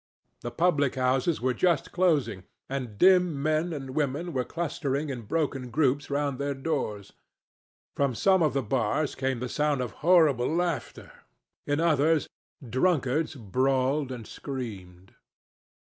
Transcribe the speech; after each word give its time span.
The 0.41 0.49
public 0.49 0.95
houses 0.95 1.41
were 1.41 1.53
just 1.53 1.91
closing, 1.91 2.43
and 2.67 2.97
dim 2.97 3.39
men 3.39 3.71
and 3.71 3.91
women 3.91 4.33
were 4.33 4.43
clustering 4.43 5.09
in 5.11 5.21
broken 5.27 5.69
groups 5.69 6.09
round 6.09 6.39
their 6.39 6.55
doors. 6.55 7.13
From 7.95 8.15
some 8.15 8.41
of 8.41 8.53
the 8.55 8.63
bars 8.63 9.13
came 9.13 9.39
the 9.41 9.47
sound 9.47 9.79
of 9.79 9.91
horrible 10.01 10.49
laughter. 10.51 11.11
In 11.67 11.79
others, 11.79 12.27
drunkards 12.67 13.35
brawled 13.35 14.11
and 14.11 14.25
screamed. 14.25 15.13